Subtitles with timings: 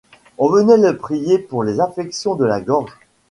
[0.39, 2.97] On venait le prier pour les affections de la gorge.